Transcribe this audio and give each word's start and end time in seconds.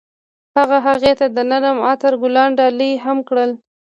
هغه 0.57 0.77
هغې 0.87 1.13
ته 1.19 1.25
د 1.35 1.37
نرم 1.49 1.77
عطر 1.89 2.13
ګلان 2.21 2.49
ډالۍ 2.59 2.91
هم 3.05 3.17
کړل. 3.27 3.51